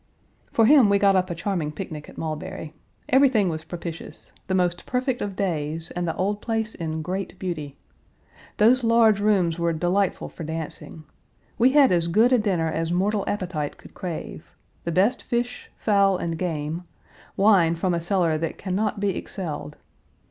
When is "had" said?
11.73-11.91